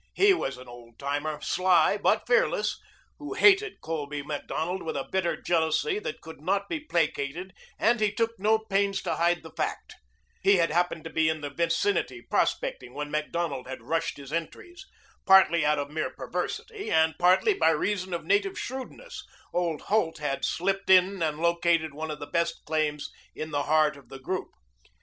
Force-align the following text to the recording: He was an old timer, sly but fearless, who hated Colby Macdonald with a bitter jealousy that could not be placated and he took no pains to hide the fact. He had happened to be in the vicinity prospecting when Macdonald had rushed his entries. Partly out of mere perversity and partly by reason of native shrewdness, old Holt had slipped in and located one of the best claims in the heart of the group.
He 0.15 0.33
was 0.33 0.57
an 0.57 0.67
old 0.67 0.97
timer, 0.97 1.39
sly 1.41 1.95
but 1.95 2.25
fearless, 2.25 2.79
who 3.19 3.35
hated 3.35 3.81
Colby 3.81 4.23
Macdonald 4.23 4.81
with 4.81 4.97
a 4.97 5.03
bitter 5.11 5.39
jealousy 5.39 5.99
that 5.99 6.21
could 6.21 6.41
not 6.41 6.67
be 6.67 6.79
placated 6.79 7.53
and 7.77 7.99
he 7.99 8.11
took 8.11 8.31
no 8.39 8.57
pains 8.57 9.03
to 9.03 9.17
hide 9.17 9.43
the 9.43 9.51
fact. 9.51 9.93
He 10.41 10.55
had 10.55 10.71
happened 10.71 11.03
to 11.03 11.11
be 11.11 11.29
in 11.29 11.41
the 11.41 11.51
vicinity 11.51 12.19
prospecting 12.19 12.95
when 12.95 13.11
Macdonald 13.11 13.67
had 13.67 13.83
rushed 13.83 14.17
his 14.17 14.33
entries. 14.33 14.87
Partly 15.27 15.63
out 15.63 15.77
of 15.77 15.91
mere 15.91 16.09
perversity 16.09 16.89
and 16.89 17.13
partly 17.19 17.53
by 17.53 17.69
reason 17.69 18.11
of 18.11 18.25
native 18.25 18.57
shrewdness, 18.57 19.23
old 19.53 19.81
Holt 19.81 20.17
had 20.17 20.43
slipped 20.43 20.89
in 20.89 21.21
and 21.21 21.37
located 21.39 21.93
one 21.93 22.09
of 22.09 22.17
the 22.19 22.25
best 22.25 22.65
claims 22.65 23.11
in 23.35 23.51
the 23.51 23.63
heart 23.65 23.95
of 23.95 24.09
the 24.09 24.17
group. 24.17 24.49